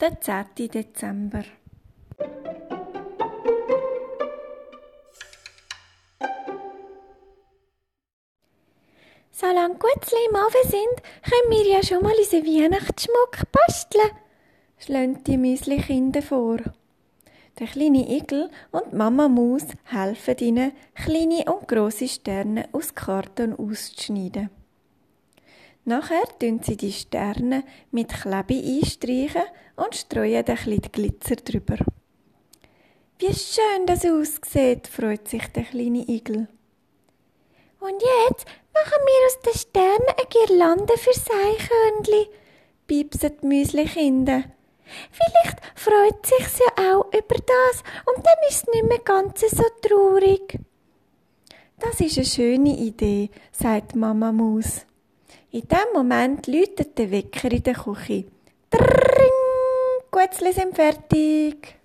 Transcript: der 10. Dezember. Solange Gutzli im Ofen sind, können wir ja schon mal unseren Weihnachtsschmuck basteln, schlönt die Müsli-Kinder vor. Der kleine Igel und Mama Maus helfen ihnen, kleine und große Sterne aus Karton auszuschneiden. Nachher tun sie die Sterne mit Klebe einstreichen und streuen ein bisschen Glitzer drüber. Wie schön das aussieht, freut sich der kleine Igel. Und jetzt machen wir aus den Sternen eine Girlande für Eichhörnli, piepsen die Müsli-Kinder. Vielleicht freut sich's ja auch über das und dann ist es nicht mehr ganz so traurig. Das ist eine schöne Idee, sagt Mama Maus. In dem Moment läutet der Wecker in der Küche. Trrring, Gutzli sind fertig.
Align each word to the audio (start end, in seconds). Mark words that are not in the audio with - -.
der 0.00 0.20
10. 0.20 0.68
Dezember. 0.68 1.44
Solange 9.30 9.76
Gutzli 9.76 10.18
im 10.28 10.36
Ofen 10.36 10.70
sind, 10.70 11.02
können 11.22 11.50
wir 11.50 11.66
ja 11.68 11.82
schon 11.82 12.02
mal 12.02 12.14
unseren 12.16 12.44
Weihnachtsschmuck 12.44 13.52
basteln, 13.52 14.10
schlönt 14.78 15.26
die 15.26 15.38
Müsli-Kinder 15.38 16.22
vor. 16.22 16.58
Der 17.58 17.66
kleine 17.66 18.08
Igel 18.08 18.50
und 18.70 18.92
Mama 18.92 19.28
Maus 19.28 19.64
helfen 19.84 20.38
ihnen, 20.38 20.72
kleine 20.94 21.44
und 21.52 21.66
große 21.66 22.08
Sterne 22.08 22.68
aus 22.72 22.94
Karton 22.94 23.54
auszuschneiden. 23.54 24.50
Nachher 25.84 26.26
tun 26.38 26.60
sie 26.62 26.76
die 26.76 26.92
Sterne 26.92 27.64
mit 27.90 28.08
Klebe 28.08 28.54
einstreichen 28.54 29.42
und 29.76 29.94
streuen 29.94 30.44
ein 30.44 30.44
bisschen 30.44 30.82
Glitzer 30.92 31.36
drüber. 31.36 31.76
Wie 33.18 33.34
schön 33.34 33.86
das 33.86 34.04
aussieht, 34.04 34.86
freut 34.86 35.28
sich 35.28 35.46
der 35.48 35.64
kleine 35.64 36.08
Igel. 36.08 36.46
Und 37.80 38.02
jetzt 38.28 38.46
machen 38.74 39.02
wir 39.06 39.26
aus 39.26 39.40
den 39.40 39.58
Sternen 39.58 40.08
eine 40.16 40.28
Girlande 40.28 40.94
für 40.96 41.10
Eichhörnli, 41.10 42.28
piepsen 42.86 43.32
die 43.42 43.46
Müsli-Kinder. 43.46 44.44
Vielleicht 45.10 45.60
freut 45.74 46.26
sich's 46.26 46.58
ja 46.58 46.92
auch 46.92 47.06
über 47.06 47.36
das 47.36 47.82
und 48.06 48.24
dann 48.24 48.48
ist 48.48 48.68
es 48.68 48.74
nicht 48.74 48.88
mehr 48.88 48.98
ganz 49.00 49.40
so 49.40 49.64
traurig. 49.82 50.58
Das 51.78 52.00
ist 52.00 52.16
eine 52.16 52.26
schöne 52.26 52.76
Idee, 52.76 53.30
sagt 53.52 53.94
Mama 53.94 54.32
Maus. 54.32 54.86
In 55.50 55.66
dem 55.68 55.92
Moment 55.94 56.46
läutet 56.46 56.98
der 56.98 57.10
Wecker 57.10 57.50
in 57.50 57.62
der 57.62 57.74
Küche. 57.74 58.24
Trrring, 58.70 59.30
Gutzli 60.10 60.52
sind 60.52 60.74
fertig. 60.74 61.77